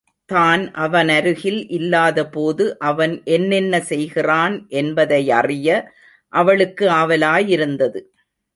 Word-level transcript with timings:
தான் 0.29 0.61
அவனருகில் 0.75 1.59
இல்லாத 1.69 2.19
போது 2.27 2.65
அவன் 2.81 3.13
என்னென்ன 3.27 3.81
செய்கிறான் 3.81 4.55
என்பதையறிய 4.73 5.69
அவளுக்கு 6.33 6.87
ஆவலாயிருந்தது. 6.91 8.01